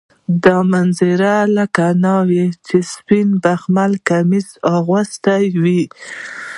[0.43, 5.83] دا منظره لکه ناوې چې سپین بخمل کمیس اغوستی وي.